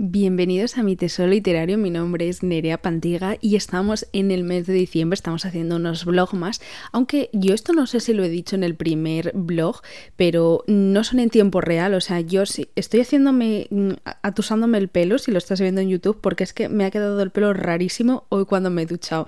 [0.00, 4.68] Bienvenidos a mi tesoro literario, mi nombre es Nerea Pantiga y estamos en el mes
[4.68, 6.60] de diciembre, estamos haciendo unos vlogs más,
[6.92, 9.82] aunque yo esto no sé si lo he dicho en el primer blog,
[10.14, 14.86] pero no son en tiempo real, o sea, yo sí, estoy haciéndome, mm, atusándome el
[14.86, 17.52] pelo, si lo estás viendo en YouTube, porque es que me ha quedado el pelo
[17.52, 19.26] rarísimo hoy cuando me he duchado.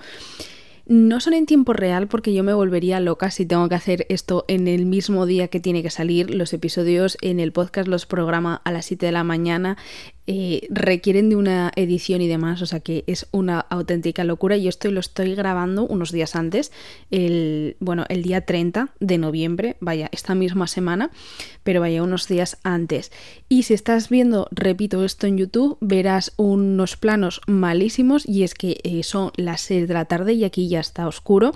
[0.91, 4.45] No son en tiempo real porque yo me volvería loca si tengo que hacer esto
[4.49, 6.35] en el mismo día que tiene que salir.
[6.35, 9.77] Los episodios en el podcast los programa a las 7 de la mañana.
[10.33, 14.57] Eh, requieren de una edición y demás, o sea que es una auténtica locura.
[14.57, 16.71] Yo estoy lo estoy grabando unos días antes,
[17.11, 21.11] el, bueno, el día 30 de noviembre, vaya, esta misma semana,
[21.65, 23.11] pero vaya unos días antes.
[23.49, 28.79] Y si estás viendo, repito esto en YouTube, verás unos planos malísimos y es que
[28.85, 31.51] eh, son las 6 de la tarde y aquí ya está oscuro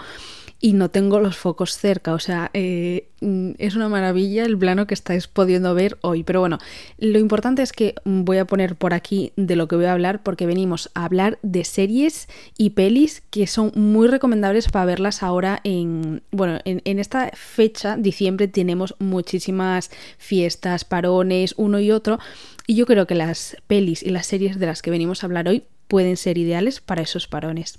[0.60, 2.14] y no tengo los focos cerca.
[2.14, 6.22] O sea, eh, mm, es una maravilla el plano que estáis pudiendo ver hoy.
[6.22, 6.58] Pero bueno,
[6.98, 10.22] lo importante es que voy a poner por aquí de lo que voy a hablar
[10.22, 15.60] porque venimos a hablar de series y pelis que son muy recomendables para verlas ahora
[15.64, 22.18] en, bueno, en, en esta fecha, diciembre, tenemos muchísimas fiestas, parones, uno y otro.
[22.66, 25.48] Y yo creo que las pelis y las series de las que venimos a hablar
[25.48, 27.78] hoy pueden ser ideales para esos parones.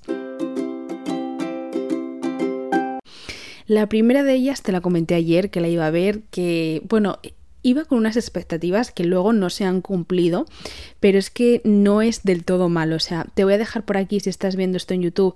[3.67, 7.19] La primera de ellas te la comenté ayer, que la iba a ver, que, bueno,
[7.63, 10.45] iba con unas expectativas que luego no se han cumplido,
[10.99, 12.95] pero es que no es del todo malo.
[12.95, 15.35] O sea, te voy a dejar por aquí si estás viendo esto en YouTube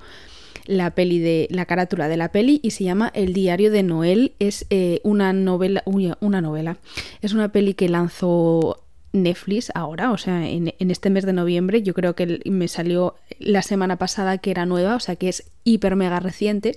[0.65, 4.33] la peli de la carátula de la peli y se llama El diario de Noel.
[4.37, 6.77] Es eh, una novela, una novela.
[7.21, 11.81] Es una peli que lanzó Netflix ahora, o sea, en, en, este mes de noviembre.
[11.81, 15.49] Yo creo que me salió la semana pasada que era nueva, o sea que es
[15.63, 16.75] hiper mega reciente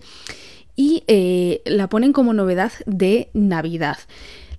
[0.76, 3.98] y eh, la ponen como novedad de Navidad.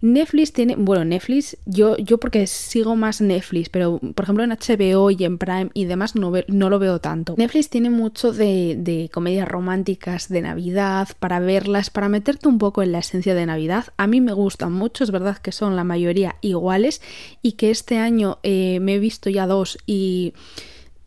[0.03, 5.09] Netflix tiene, bueno, Netflix, yo, yo porque sigo más Netflix, pero por ejemplo en HBO
[5.11, 7.35] y en Prime y demás no, no lo veo tanto.
[7.37, 12.83] Netflix tiene mucho de, de, comedias románticas de Navidad, para verlas, para meterte un poco
[12.83, 13.85] en la esencia de Navidad.
[13.95, 17.01] A mí me gustan mucho, es verdad que son la mayoría iguales
[17.41, 20.33] y que este año eh, me he visto ya dos y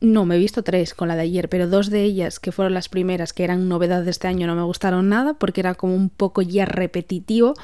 [0.00, 2.74] no, me he visto tres con la de ayer, pero dos de ellas, que fueron
[2.74, 5.94] las primeras, que eran novedad de este año, no me gustaron nada porque era como
[5.94, 7.54] un poco ya repetitivo.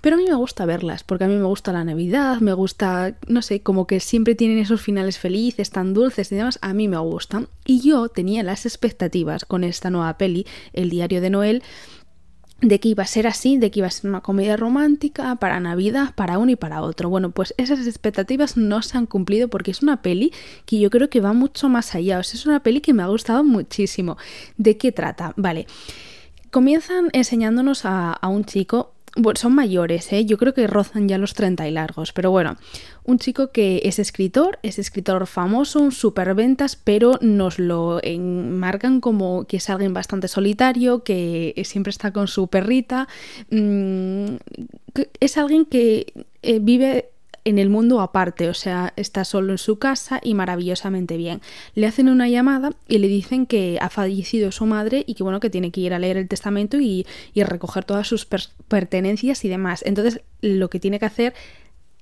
[0.00, 3.16] Pero a mí me gusta verlas, porque a mí me gusta la Navidad, me gusta,
[3.26, 6.86] no sé, como que siempre tienen esos finales felices, tan dulces y demás, a mí
[6.86, 7.48] me gustan.
[7.64, 11.62] Y yo tenía las expectativas con esta nueva peli, El Diario de Noel,
[12.60, 15.60] de que iba a ser así, de que iba a ser una comedia romántica para
[15.60, 17.10] Navidad, para uno y para otro.
[17.10, 20.32] Bueno, pues esas expectativas no se han cumplido porque es una peli
[20.64, 22.18] que yo creo que va mucho más allá.
[22.18, 24.16] O sea, es una peli que me ha gustado muchísimo.
[24.56, 25.34] ¿De qué trata?
[25.36, 25.66] Vale.
[26.50, 30.24] Comienzan enseñándonos a, a un chico bueno, son mayores, ¿eh?
[30.26, 32.56] yo creo que rozan ya los 30 y largos, pero bueno,
[33.04, 39.46] un chico que es escritor, es escritor famoso, un superventas, pero nos lo enmarcan como
[39.46, 43.08] que es alguien bastante solitario, que siempre está con su perrita,
[43.50, 44.36] mm,
[45.20, 46.12] es alguien que
[46.42, 47.10] eh, vive
[47.46, 51.40] en el mundo aparte, o sea, está solo en su casa y maravillosamente bien.
[51.76, 55.38] Le hacen una llamada y le dicen que ha fallecido su madre y que bueno,
[55.38, 59.48] que tiene que ir a leer el testamento y, y recoger todas sus pertenencias y
[59.48, 59.84] demás.
[59.86, 61.34] Entonces, lo que tiene que hacer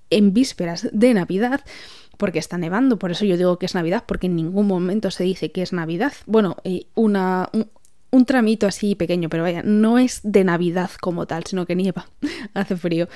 [0.09, 1.61] en vísperas de Navidad
[2.17, 5.25] porque está nevando, por eso yo digo que es Navidad, porque en ningún momento se
[5.25, 6.15] dice que es Navidad.
[6.25, 7.69] Bueno, eh, una, un,
[8.11, 12.09] un tramito así pequeño, pero vaya, no es de Navidad como tal, sino que nieva,
[12.55, 13.09] hace frío.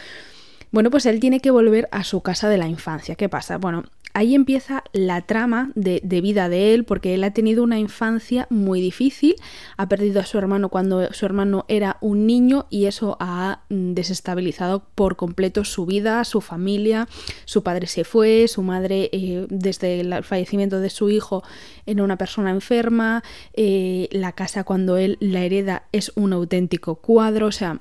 [0.71, 3.15] Bueno, pues él tiene que volver a su casa de la infancia.
[3.15, 3.57] ¿Qué pasa?
[3.59, 3.85] Bueno,
[4.15, 8.81] ahí empieza la trama de, vida de él, porque él ha tenido una infancia muy
[8.81, 9.37] difícil,
[9.77, 13.95] ha perdido a su hermano cuando su hermano era un niño y eso ha mm,
[13.95, 17.09] desestabilizado por completo su vida, su familia,
[17.45, 21.43] su padre se fue, su madre eh, desde el fallecimiento de su hijo
[21.87, 23.23] era una persona enferma,
[23.55, 27.79] eh, la casa cuando él la hereda es un auténtico cuadro, o sea,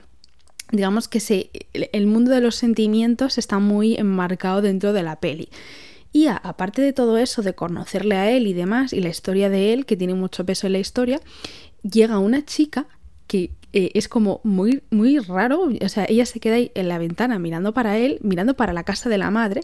[0.72, 5.50] digamos que el mundo de los sentimientos está muy enmarcado dentro de la peli.
[6.14, 9.74] Y aparte de todo eso, de conocerle a él y demás, y la historia de
[9.74, 11.20] él, que tiene mucho peso en la historia,
[11.84, 12.88] llega una chica
[13.28, 15.70] que eh, es como muy, muy raro.
[15.82, 18.84] O sea, ella se queda ahí en la ventana mirando para él, mirando para la
[18.84, 19.62] casa de la madre,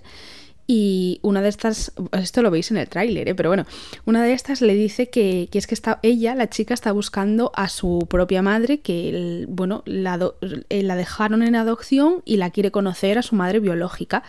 [0.65, 3.35] y una de estas, esto lo veis en el tráiler, ¿eh?
[3.35, 3.65] pero bueno,
[4.05, 7.67] una de estas le dice que, es que está, ella, la chica, está buscando a
[7.67, 10.31] su propia madre, que bueno, la,
[10.69, 14.23] eh, la dejaron en adopción y la quiere conocer a su madre biológica.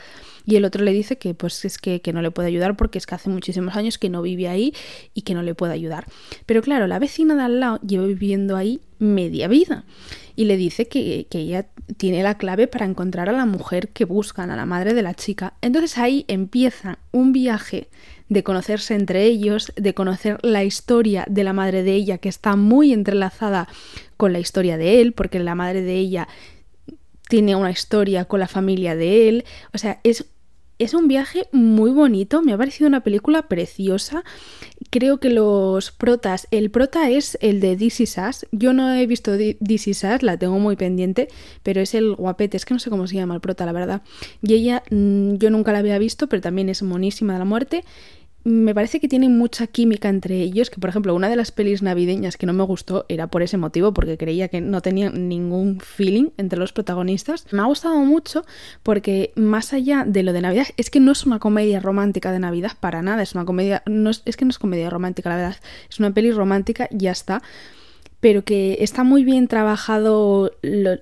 [0.46, 2.98] Y el otro le dice que pues es que, que no le puede ayudar porque
[2.98, 4.74] es que hace muchísimos años que no vive ahí
[5.14, 6.06] y que no le puede ayudar.
[6.46, 9.84] Pero claro, la vecina de al lado lleva viviendo ahí media vida
[10.36, 14.04] y le dice que, que, ella tiene la clave para encontrar a la mujer que
[14.04, 15.54] buscan, a la madre de la chica.
[15.60, 17.88] Entonces ahí empieza un viaje
[18.28, 22.56] de conocerse entre ellos, de conocer la historia de la madre de ella, que está
[22.56, 23.68] muy entrelazada
[24.16, 26.28] con la historia de él, porque la madre de ella
[27.28, 29.44] tiene una historia con la familia de él.
[29.72, 30.26] O sea, es
[30.78, 34.24] es un viaje muy bonito, me ha parecido una película preciosa.
[34.90, 38.16] Creo que los protas, el prota es el de This Is
[38.52, 41.28] Yo no he visto This Is la tengo muy pendiente,
[41.62, 44.02] pero es el guapete, es que no sé cómo se llama el prota, la verdad.
[44.42, 47.84] Y ella, mm, yo nunca la había visto, pero también es monísima de la muerte
[48.44, 51.82] me parece que tienen mucha química entre ellos, que por ejemplo una de las pelis
[51.82, 55.80] navideñas que no me gustó era por ese motivo, porque creía que no tenían ningún
[55.80, 57.46] feeling entre los protagonistas.
[57.52, 58.44] Me ha gustado mucho
[58.82, 62.38] porque más allá de lo de Navidad, es que no es una comedia romántica de
[62.38, 65.36] Navidad para nada, es una comedia, no es, es que no es comedia romántica, la
[65.36, 65.56] verdad,
[65.88, 67.42] es una peli romántica, ya está
[68.24, 70.50] pero que está muy bien trabajado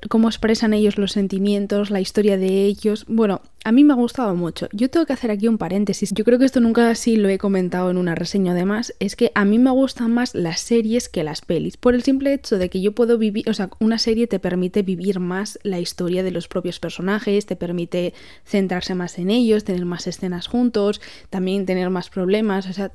[0.09, 3.05] cómo expresan ellos los sentimientos, la historia de ellos.
[3.07, 4.69] Bueno, a mí me ha gustado mucho.
[4.73, 6.11] Yo tengo que hacer aquí un paréntesis.
[6.13, 9.31] Yo creo que esto nunca así lo he comentado en una reseña además, es que
[9.37, 12.69] a mí me gustan más las series que las pelis, por el simple hecho de
[12.69, 16.33] que yo puedo vivir, o sea, una serie te permite vivir más la historia de
[16.33, 18.15] los propios personajes, te permite
[18.45, 22.91] centrarse más en ellos, tener más escenas juntos, también tener más problemas, o sea,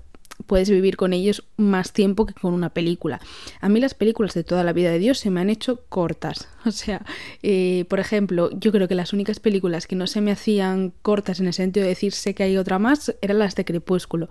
[0.45, 3.19] puedes vivir con ellos más tiempo que con una película.
[3.59, 6.47] A mí las películas de toda la vida de Dios se me han hecho cortas.
[6.67, 7.05] O sea,
[7.43, 11.39] eh, por ejemplo, yo creo que las únicas películas que no se me hacían cortas
[11.39, 14.27] en el sentido de decir sé que hay otra más eran las de Crepúsculo.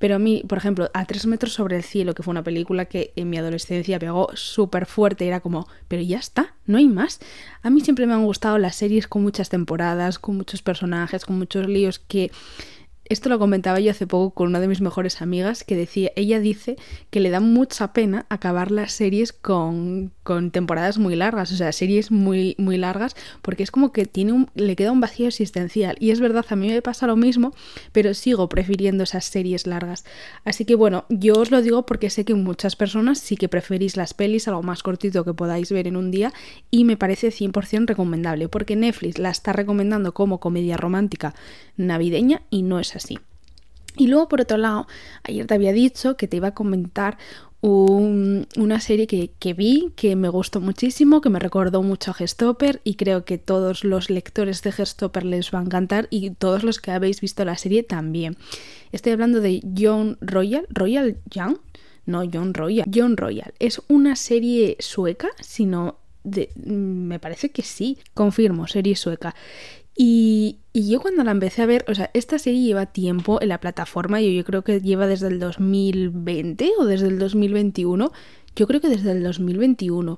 [0.00, 2.86] Pero a mí, por ejemplo, A tres metros sobre el cielo, que fue una película
[2.86, 7.20] que en mi adolescencia pegó súper fuerte, era como, pero ya está, no hay más.
[7.62, 11.38] A mí siempre me han gustado las series con muchas temporadas, con muchos personajes, con
[11.38, 12.32] muchos líos que
[13.08, 16.40] esto lo comentaba yo hace poco con una de mis mejores amigas que decía, ella
[16.40, 16.76] dice
[17.10, 21.72] que le da mucha pena acabar las series con, con temporadas muy largas, o sea,
[21.72, 25.96] series muy, muy largas, porque es como que tiene un, le queda un vacío existencial.
[26.00, 27.54] Y es verdad, a mí me pasa lo mismo,
[27.92, 30.04] pero sigo prefiriendo esas series largas.
[30.44, 33.96] Así que bueno, yo os lo digo porque sé que muchas personas sí que preferís
[33.96, 36.32] las pelis, algo más cortito que podáis ver en un día,
[36.70, 41.34] y me parece 100% recomendable, porque Netflix la está recomendando como comedia romántica
[41.76, 42.97] navideña y no es.
[43.96, 44.86] Y luego, por otro lado,
[45.24, 47.18] ayer te había dicho que te iba a comentar
[47.60, 52.94] una serie que, vi, que me gustó muchísimo, que me recordó mucho a Gestopper y
[52.94, 56.92] creo que todos los lectores de Gestopper les va a encantar y todos los que
[56.92, 58.36] habéis visto la serie también.
[58.92, 61.58] Estoy hablando de John Royal, Royal Young,
[62.06, 63.52] no John Royal, John Royal.
[63.58, 69.34] Es una serie sueca, sino de, me parece que sí, confirmo, serie sueca.
[70.00, 73.58] Y, yo cuando la empecé a ver, o sea, esta serie lleva tiempo en la
[73.58, 78.12] plataforma, yo, yo creo que lleva desde el 2020 o desde el 2021,
[78.54, 80.16] yo creo que desde el 2021.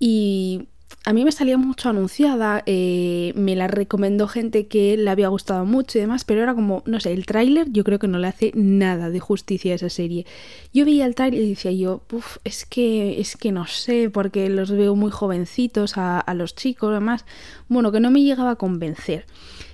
[0.00, 0.66] Y
[1.04, 5.64] a mí me salía mucho anunciada, eh, me la recomendó gente que le había gustado
[5.64, 8.28] mucho y demás, pero era como, no sé, el tráiler yo creo que no le
[8.28, 10.26] hace nada de justicia a esa serie.
[10.72, 14.48] Yo veía el tráiler y decía yo, Uf, es que, es que no sé, porque
[14.48, 17.24] los veo muy jovencitos a, a los chicos, además,
[17.68, 19.26] bueno, que no me llegaba a convencer.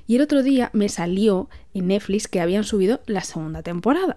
[0.06, 4.16] Y el otro día me salió Netflix que habían subido la segunda temporada.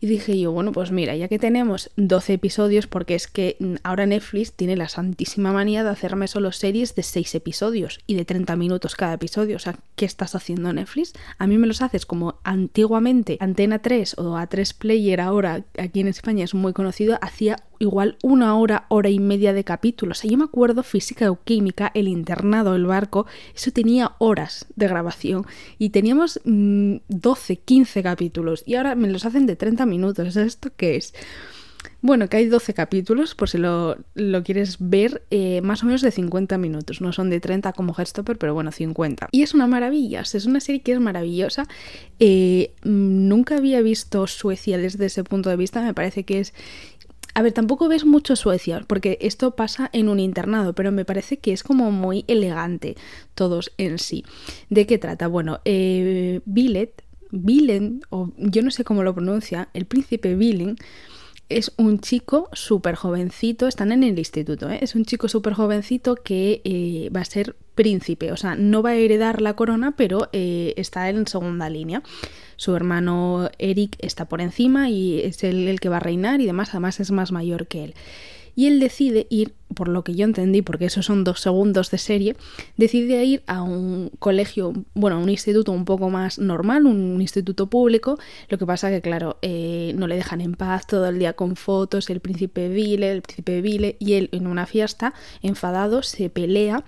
[0.00, 4.04] Y dije yo, bueno, pues mira, ya que tenemos 12 episodios, porque es que ahora
[4.04, 8.54] Netflix tiene la santísima manía de hacerme solo series de 6 episodios y de 30
[8.56, 9.56] minutos cada episodio.
[9.56, 11.14] O sea, ¿qué estás haciendo Netflix?
[11.38, 16.08] A mí me los haces como antiguamente Antena 3 o A3 Player ahora aquí en
[16.08, 20.18] España es muy conocido, hacía igual una hora, hora y media de capítulos.
[20.18, 24.66] O sea, yo me acuerdo física o química, el internado, el barco, eso tenía horas
[24.76, 25.46] de grabación
[25.78, 26.40] y teníamos
[27.08, 30.36] 12, mm, 15 capítulos y ahora me los hacen de 30 minutos.
[30.36, 31.14] ¿Esto qué es?
[32.00, 33.96] Bueno, que hay 12 capítulos, por si lo,
[34.44, 37.00] quieres ver, eh, más o menos de 50 minutos.
[37.00, 39.28] No son de 30 como Headstopper, pero bueno, 50.
[39.32, 41.66] Y es una maravilla, es una serie que es maravillosa.
[42.20, 46.52] Eh, nunca había visto Suecia desde ese punto de vista, me parece que es
[47.34, 51.38] a ver, tampoco ves mucho Suecia, porque esto pasa en un internado, pero me parece
[51.38, 52.96] que es como muy elegante
[53.34, 54.24] todos en sí.
[54.70, 55.26] ¿De qué trata?
[55.26, 57.02] Bueno, eh, Billet
[58.10, 60.76] o yo no sé cómo lo pronuncia, el príncipe Vilen,
[61.48, 64.78] es un chico súper jovencito, están en el instituto, ¿eh?
[64.80, 68.90] es un chico súper jovencito que eh, va a ser príncipe, o sea, no va
[68.90, 72.02] a heredar la corona, pero eh, está en segunda línea.
[72.56, 76.46] Su hermano Eric está por encima y es él el que va a reinar y
[76.46, 77.94] demás, además es más mayor que él.
[78.54, 81.98] Y él decide ir, por lo que yo entendí, porque esos son dos segundos de
[81.98, 82.36] serie,
[82.76, 87.68] decide ir a un colegio, bueno, a un instituto un poco más normal, un instituto
[87.68, 88.18] público,
[88.48, 91.56] lo que pasa que, claro, eh, no le dejan en paz todo el día con
[91.56, 96.84] fotos, el príncipe Vile, el príncipe Vile, y él en una fiesta, enfadado, se pelea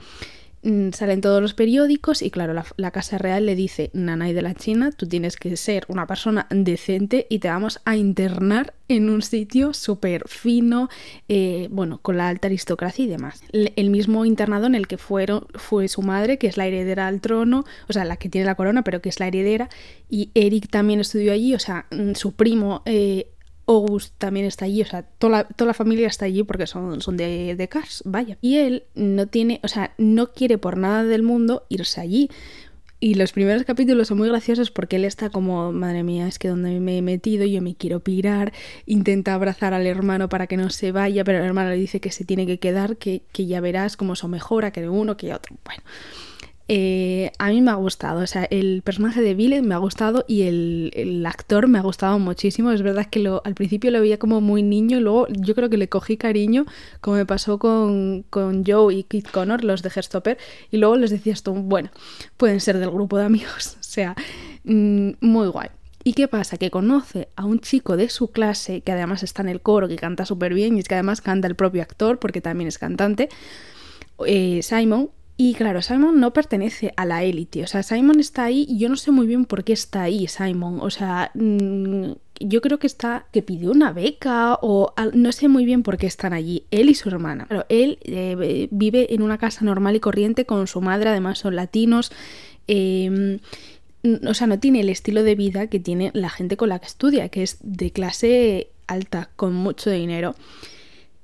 [0.92, 4.90] salen todos los periódicos y claro, la, Casa Real le dice, Nanay de la China,
[4.90, 9.72] tú tienes que ser una persona decente y te vamos a internar en un sitio
[9.74, 10.88] súper fino,
[11.28, 13.42] eh, bueno, con la alta aristocracia y demás.
[13.52, 17.20] El mismo internado en el que fueron, fue su madre, que es la heredera al
[17.20, 19.68] trono, o sea, la que tiene la corona, pero que es la heredera,
[20.08, 22.82] y Eric también estudió allí, o sea, mm, su primo...
[22.86, 23.32] Eh,
[23.66, 27.00] August también está allí, o sea, toda la, toda la familia está allí porque son,
[27.00, 28.38] son de, de Cars, vaya.
[28.40, 32.30] Y él no tiene, o sea, no quiere por nada del mundo irse allí.
[32.98, 36.48] Y los primeros capítulos son muy graciosos porque él está como, madre mía, es que
[36.48, 38.54] donde me he metido yo me quiero pirar,
[38.86, 42.10] intenta abrazar al hermano para que no se vaya, pero el hermano le dice que
[42.10, 45.34] se tiene que quedar, que, que ya verás cómo eso mejora, que de uno, que
[45.34, 45.56] otro.
[45.62, 45.82] Bueno,
[46.68, 50.24] eh, a mí me ha gustado, o sea, el personaje de Billy me ha gustado
[50.26, 52.72] y el, actor me ha gustado muchísimo.
[52.72, 55.76] Es verdad que al principio lo veía como muy niño y luego yo creo que
[55.76, 56.66] le cogí cariño,
[57.00, 60.38] como me pasó con, con Joe y Kit Connor, los de Herstopper,
[60.70, 61.90] y luego les decías tú, bueno,
[62.36, 64.16] pueden ser del grupo de amigos, o sea,
[64.64, 65.68] mm, muy guay.
[66.02, 66.56] ¿Y qué pasa?
[66.56, 69.96] Que conoce a un chico de su clase, que además está en el coro, que
[69.96, 73.28] canta súper bien, y es que además canta el propio actor, porque también es cantante,
[74.24, 78.64] eh, Simon, y claro, Simon no pertenece a la élite, o sea, Simon está ahí
[78.68, 82.60] y yo no sé muy bien por qué está ahí Simon, o sea, mm, yo
[82.60, 86.32] creo que está, que pidió una beca o no sé muy bien por qué están
[86.32, 87.46] allí, él y su hermana.
[87.46, 91.56] Claro, él eh, vive en una casa normal y corriente con su madre, además son
[91.56, 92.12] latinos.
[92.66, 93.38] Em,
[94.26, 96.86] o sea, no tiene el estilo de vida que tiene la gente con la que
[96.86, 100.34] estudia, que es de clase alta, con mucho dinero.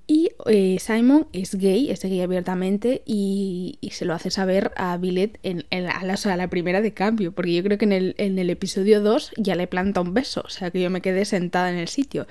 [0.07, 5.39] Y eh, Simon es gay, es gay abiertamente y, se lo hace saber a Billet
[5.43, 9.01] en, la, la, primera de cambio, porque yo creo que en el, en el episodio
[9.01, 11.89] 2 ya le planta un beso, o sea que yo me quedé sentada en el
[11.89, 12.27] sitio.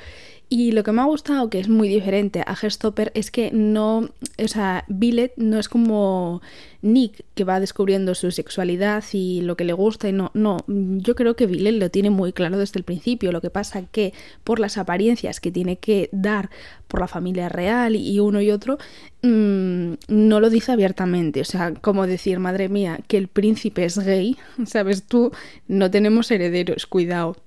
[0.53, 4.09] Y lo que me ha gustado, que es muy diferente a Herstopper, es que no,
[4.37, 6.41] o sea, Billet no es como
[6.81, 11.15] Nick, que va descubriendo su sexualidad y lo que le gusta y no, no, yo
[11.15, 14.59] creo que Billet lo tiene muy claro desde el principio, lo que pasa que por
[14.59, 16.49] las apariencias que tiene que dar
[16.89, 18.77] por la familia real y uno y otro,
[19.21, 23.97] mmm, no lo dice abiertamente, o sea, como decir, madre mía, que el príncipe es
[23.99, 25.31] gay, sabes tú,
[25.69, 27.37] no tenemos herederos, cuidado.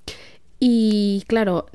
[0.59, 1.67] Y claro,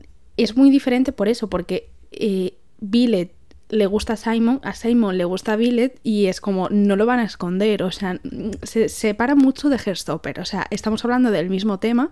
[0.44, 3.32] es muy diferente por eso, porque eh, Billet
[3.70, 7.06] le gusta a Simon, a Simon le gusta a Billet y es como no lo
[7.06, 8.20] van a esconder, o sea,
[8.64, 12.10] se separa mucho de Herstopper, o sea, estamos hablando del mismo tema,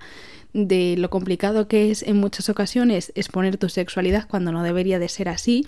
[0.54, 5.10] de lo complicado que es en muchas ocasiones exponer tu sexualidad cuando no debería de
[5.10, 5.66] ser así.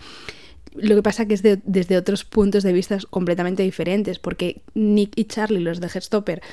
[0.75, 5.25] Lo que pasa que es desde otros puntos de vista completamente diferentes, porque Nick y
[5.25, 6.43] Charlie, los de Herstopper,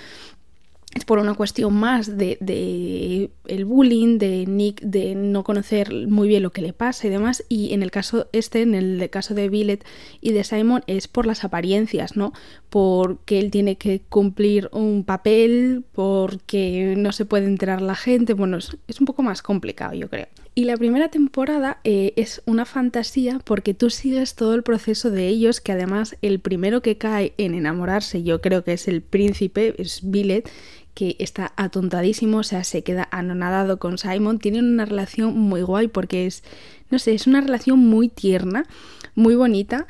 [0.97, 6.43] es por una cuestión más de, el bullying, de Nick, de no conocer muy bien
[6.43, 7.45] lo que le pasa y demás.
[7.51, 9.85] Y en el caso este, en el caso de Billet
[10.23, 12.33] y de Simon, es por las apariencias, ¿no?
[12.71, 18.33] Porque él tiene que cumplir un papel, porque no se puede enterar la gente.
[18.33, 20.29] Bueno, es, un poco más complicado, yo creo.
[20.55, 25.29] Y la primera temporada eh, es una fantasía porque tú sigues todo el proceso de
[25.29, 29.75] ellos, que además el primero que cae en enamorarse, yo creo que es el príncipe,
[29.77, 30.49] es Billet,
[30.97, 34.39] que está atontadísimo, o sea, se queda anonadado con Simon.
[34.39, 36.43] Tienen una relación muy guay porque es,
[36.91, 38.65] no sé, es una relación muy tierna,
[39.15, 39.87] muy bonita.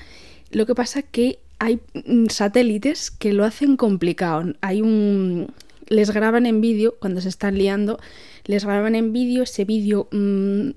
[0.50, 4.52] Lo que pasa que hay mm, satélites que lo hacen complicado.
[4.60, 5.52] Hay un...
[5.86, 8.00] Les graban en vídeo cuando se están liando,
[8.44, 10.70] les graban en vídeo, ese vídeo mm,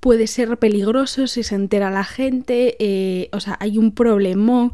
[0.00, 4.70] puede ser peligroso si se entera la gente, eh, o sea, hay un problema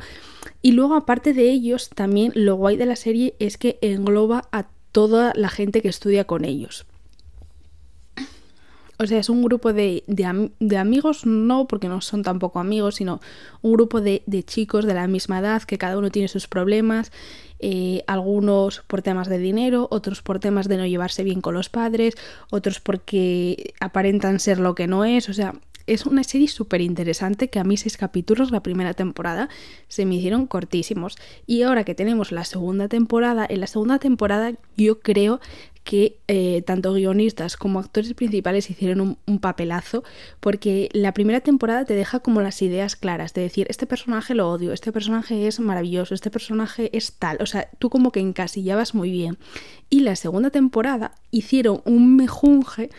[0.62, 4.68] y luego, aparte de ellos, también lo guay de la serie es que engloba a
[4.92, 6.86] toda la gente que estudia con ellos.
[8.98, 10.04] O sea, es un grupo de,
[10.78, 13.20] amigos, no porque no son tampoco amigos, sino
[13.62, 17.10] un grupo de, chicos de la misma edad que cada uno tiene sus problemas,
[17.58, 21.68] eh, algunos por temas de dinero, otros por temas de no llevarse bien con los
[21.68, 22.14] padres,
[22.50, 25.54] otros porque aparentan ser lo que no es, o sea,
[25.86, 29.48] es una serie súper interesante que a mí seis capítulos la primera temporada
[29.88, 31.16] se me hicieron cortísimos.
[31.46, 35.40] Y ahora que tenemos la segunda temporada, en la segunda temporada yo creo
[35.84, 40.04] que eh, tanto guionistas como actores principales hicieron un, papelazo
[40.38, 44.48] porque la primera temporada te deja como las ideas claras de decir este personaje lo
[44.48, 48.94] odio, este personaje es maravilloso, este personaje es tal, o sea, tú como que encasillabas
[48.94, 49.38] muy bien.
[49.90, 52.90] Y la segunda temporada hicieron un mejunje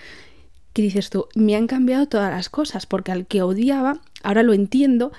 [0.73, 4.53] que dices tú, me han cambiado todas las cosas, porque al que odiaba, ahora lo
[4.53, 5.11] entiendo,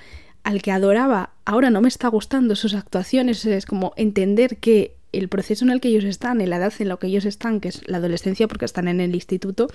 [0.43, 5.29] al que adoraba, ahora no me está gustando sus actuaciones, es como entender que el
[5.29, 7.69] proceso en el que ellos están, en la edad en la que ellos están, que
[7.69, 9.69] es la adolescencia porque están en el instituto,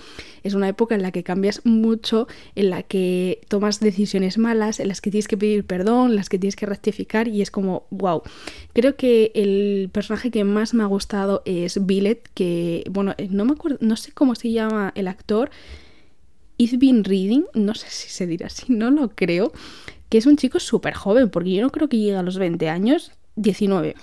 [0.44, 4.88] es una época en la que cambias mucho, en la que tomas decisiones malas, en
[4.88, 7.86] las que tienes que pedir perdón, en las que tienes que rectificar y es como,
[7.90, 8.22] wow.
[8.74, 13.54] Creo que el personaje que más me ha gustado es Billet, que, bueno, no me
[13.54, 15.50] acuerdo, no sé cómo se llama el actor.
[16.58, 19.54] It's been reading, no sé si se dirá así, no lo creo,
[20.10, 22.68] que es un chico súper joven, porque yo no creo que llegue a los 20
[22.68, 23.96] años, 19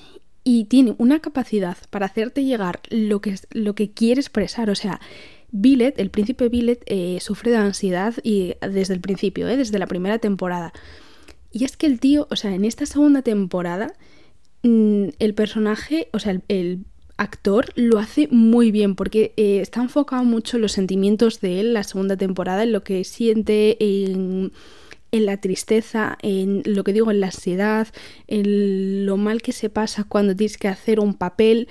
[0.49, 4.71] y tiene una capacidad para hacerte llegar lo que, lo que quiere expresar.
[4.71, 5.01] O sea,
[5.51, 9.89] Billet, el príncipe Billet, eh, sufre de ansiedad y desde el principio, eh, desde la
[9.89, 10.73] primera temporada.
[11.51, 13.95] Y es que el tío, o sea, en esta segunda temporada,
[14.63, 16.85] mm, el personaje, o sea, el,
[17.19, 21.73] actor lo hace muy bien porque eh, está enfocado mucho en los sentimientos de él,
[21.73, 24.53] la segunda temporada, en lo que siente, en
[25.13, 27.89] en la tristeza, en lo que digo, en la ansiedad,
[28.27, 31.69] en lo mal que se pasa cuando tienes que hacer un papel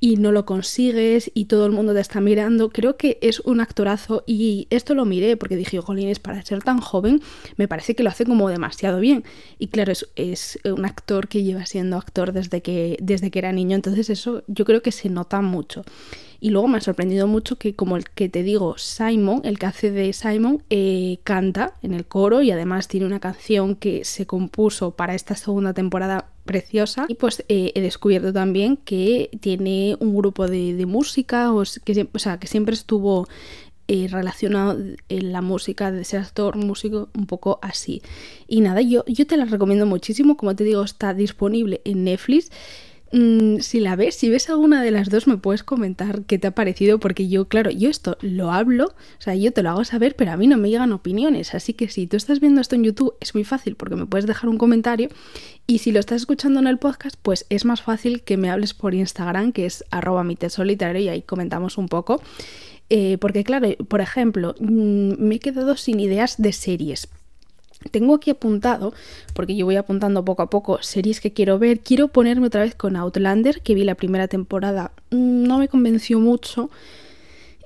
[0.00, 2.70] y no lo consigues y todo el mundo te está mirando.
[2.70, 6.80] Creo que es un actorazo y esto lo miré porque dije, jolines, para ser tan
[6.80, 7.20] joven
[7.56, 9.24] me parece que lo hace como demasiado bien.
[9.58, 13.52] Y claro, es, es, un actor que lleva siendo actor desde que, desde que era
[13.52, 15.84] niño, entonces eso yo creo que se nota mucho.
[16.40, 19.66] Y luego me ha sorprendido mucho que, como el que te digo, Simon, el que
[19.66, 24.26] hace de Simon, eh, canta en el coro y además tiene una canción que se
[24.26, 27.04] compuso para esta segunda temporada preciosa.
[27.08, 32.18] Y pues eh, he descubierto también que tiene un grupo de, música, o, que, o
[32.18, 33.28] sea, que siempre estuvo
[33.92, 34.78] eh, relacionado
[35.08, 38.02] en la música de ser actor, músico, un poco así.
[38.48, 42.50] Y nada, yo, yo te la recomiendo muchísimo, como te digo, está disponible en Netflix.
[43.12, 46.46] Mm, si la ves, si ves alguna de las dos, me puedes comentar qué te
[46.46, 49.84] ha parecido, porque yo, claro, yo esto lo hablo, o sea, yo te lo hago
[49.84, 51.54] saber, pero a mí no me llegan opiniones.
[51.54, 54.26] Así que si tú estás viendo esto en YouTube, es muy fácil porque me puedes
[54.26, 55.08] dejar un comentario.
[55.66, 58.74] Y si lo estás escuchando en el podcast, pues es más fácil que me hables
[58.74, 62.22] por Instagram, que es arroba mi solitario, y ahí comentamos un poco.
[62.90, 67.08] Eh, porque, claro, por ejemplo, mm, me he quedado sin ideas de series
[67.90, 68.92] tengo aquí apuntado,
[69.34, 71.80] porque yo voy apuntando poco a poco series que quiero ver.
[71.80, 76.20] Quiero ponerme otra vez con Outlander, que vi la primera temporada, mm, no me convenció
[76.20, 76.70] mucho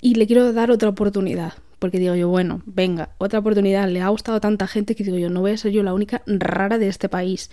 [0.00, 1.54] y le quiero dar otra oportunidad.
[1.78, 3.88] Porque digo yo, bueno, venga, otra oportunidad.
[3.88, 5.92] Le ha gustado a tanta gente que digo yo, no voy a ser yo la
[5.92, 7.50] única rara de este país.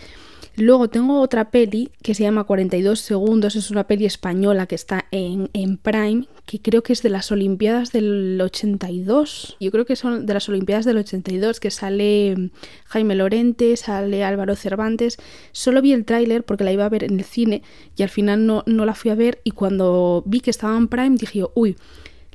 [0.57, 5.05] Luego tengo otra peli que se llama 42 segundos, es una peli española que está
[5.11, 9.55] en, en Prime, que creo que es de las Olimpiadas del 82.
[9.61, 12.51] Yo creo que son de las Olimpiadas del 82, que sale
[12.85, 15.17] Jaime Lorente, sale Álvaro Cervantes.
[15.53, 17.63] Solo vi el tráiler porque la iba a ver en el cine
[17.95, 20.89] y al final no, no la fui a ver y cuando vi que estaba en
[20.89, 21.77] Prime dije uy,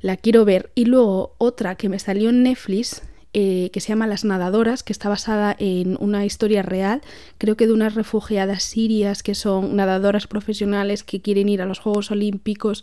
[0.01, 0.71] la quiero ver.
[0.75, 3.03] Y luego otra que me salió en Netflix
[3.39, 7.03] eh, que se llama Las Nadadoras, que está basada en una historia real,
[7.37, 11.79] creo que de unas refugiadas sirias que son nadadoras profesionales que quieren ir a los
[11.79, 12.83] Juegos Olímpicos.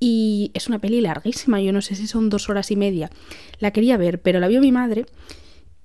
[0.00, 3.10] Y es una peli larguísima, yo no sé si son dos horas y media.
[3.60, 5.06] La quería ver, pero la vio mi madre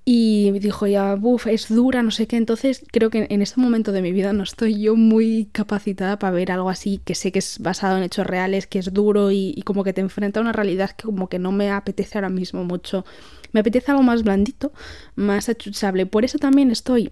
[0.04, 2.38] y dijo ya, buf, es dura, no sé qué.
[2.38, 6.34] Entonces creo que en este momento de mi vida no estoy yo muy capacitada para
[6.34, 9.54] ver algo así que sé que es basado en hechos reales, que es duro y,
[9.56, 12.30] y como que te enfrenta a una realidad que como que no me apetece ahora
[12.30, 13.06] mismo mucho
[13.52, 14.72] me apetece algo más blandito,
[15.16, 16.06] más achuchable.
[16.06, 17.10] Por eso también estoy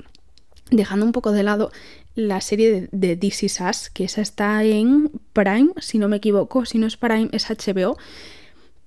[0.72, 1.72] dejando un poco de lado
[2.16, 6.18] la serie de, de This Is Us, que esa está en Prime, si no me
[6.18, 7.98] equivoco, si no es Prime es HBO,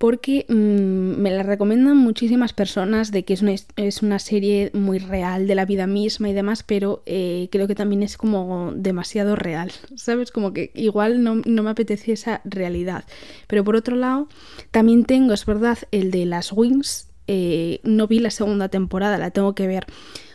[0.03, 4.99] porque mm, me la recomiendan muchísimas personas de que es una, es una, serie muy
[4.99, 9.37] real de la vida misma y demás, pero eh, creo que también es como demasiado
[9.37, 10.33] real, ¿sabes?
[10.33, 13.05] Como que igual no, no, me apetece esa realidad.
[13.47, 14.27] Pero por otro lado,
[14.73, 19.31] también tengo, es verdad, el de las Wings, eh, no vi la segunda temporada, la
[19.31, 19.87] tengo que ver.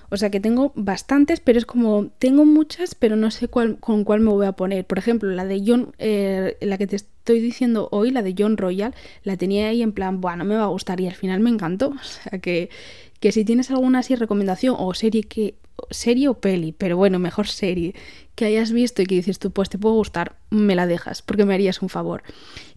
[0.10, 4.04] O sea que tengo bastantes, pero es como, tengo muchas, pero no sé cuál, con
[4.04, 4.84] cuál me voy a poner.
[4.84, 8.58] Por ejemplo, la de John, eh, la que te estoy diciendo hoy, la de John
[8.58, 11.52] Royal, la tenía ahí en plan, bueno, me va a gustar y al final me
[11.52, 11.90] encantó.
[12.02, 12.72] O sea que,
[13.20, 15.54] que si tienes alguna así recomendación o serie que,
[15.90, 17.96] serie o peli, pero bueno, mejor serie,
[18.36, 21.46] que hayas visto y que dices tú, pues te puede gustar, me la dejas, porque
[21.46, 22.24] me harías un favor.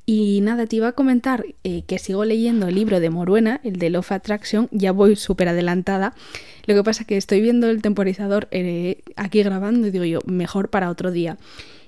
[0.06, 3.76] Y nada, te iba a comentar eh, que sigo leyendo el libro de Moruena, el
[3.76, 6.14] de Love Attraction, ya voy súper adelantada.
[6.66, 10.20] Lo que pasa es que estoy viendo el temporizador eh, aquí grabando y digo yo,
[10.26, 11.38] mejor para otro día.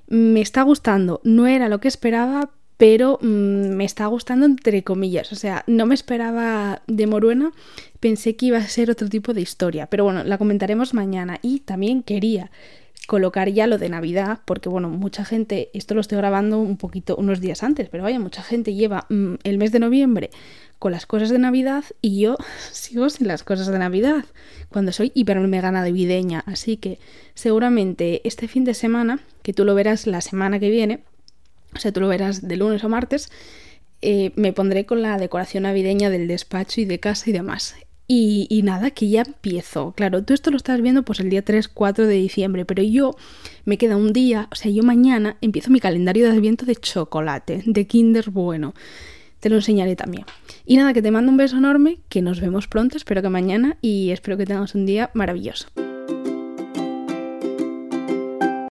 [0.07, 2.51] Me está gustando, no era lo que esperaba,
[2.83, 5.31] pero mm, me está gustando entre comillas.
[5.31, 7.53] O sea, no me esperaba de Moruena,
[8.01, 11.39] pensé que iba a ser otro tipo de historia, pero bueno, la comentaremos mañana.
[11.43, 12.51] Y también quería
[13.07, 17.15] colocar ya lo de Navidad, porque bueno, mucha gente, esto lo estoy grabando un poquito,
[17.15, 20.31] unos días antes, pero vaya, mucha gente lleva mm, el mes de noviembre
[20.81, 22.37] con las cosas de Navidad y yo
[22.73, 24.25] sigo sin las cosas de Navidad,
[24.71, 26.43] cuando soy hiper mega navideña.
[26.47, 26.99] Así que
[27.35, 31.05] seguramente este fin de semana, que tú lo verás la semana que viene,
[31.75, 33.31] o sea, tú lo verás de lunes o martes,
[34.01, 37.77] eh, me pondré con la decoración navideña del despacho y de casa y demás.
[38.09, 39.93] Y, y, nada, que ya empiezo.
[39.93, 43.15] Claro, tú esto lo estás viendo pues el día 3, 4 de diciembre, pero yo
[43.65, 47.63] me queda un día, o sea, yo mañana empiezo mi calendario de adviento de chocolate,
[47.65, 48.75] de Kinder Bueno.
[49.41, 50.25] Te lo enseñaré también.
[50.65, 53.77] Y nada, que te mando un beso enorme, que nos vemos pronto, espero que mañana
[53.81, 55.67] y espero que tengas un día maravilloso.